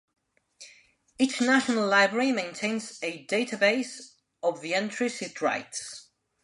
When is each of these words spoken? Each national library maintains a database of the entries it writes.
Each 1.19 1.39
national 1.39 1.87
library 1.87 2.31
maintains 2.31 2.97
a 3.03 3.23
database 3.27 4.15
of 4.41 4.61
the 4.61 4.73
entries 4.73 5.21
it 5.21 5.39
writes. 5.43 6.07